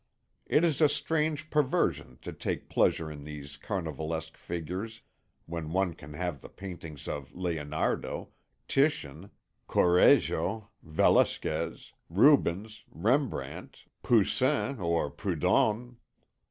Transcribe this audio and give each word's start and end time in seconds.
It 0.47 0.63
is 0.63 0.81
a 0.81 0.89
strange 0.89 1.51
perversion 1.51 2.17
to 2.23 2.33
take 2.33 2.69
pleasure 2.69 3.11
in 3.11 3.23
these 3.23 3.55
carnivalesque 3.55 4.35
figures 4.35 5.01
when 5.45 5.73
one 5.73 5.93
can 5.93 6.13
have 6.15 6.41
the 6.41 6.49
paintings 6.49 7.07
of 7.07 7.35
Leonardo, 7.35 8.29
Titian, 8.67 9.29
Correggio, 9.67 10.69
Velasquez, 10.81 11.91
Rubens, 12.09 12.81
Rembrandt, 12.89 13.83
Poussin, 14.01 14.79
or 14.79 15.11
Prud'hon. 15.11 15.97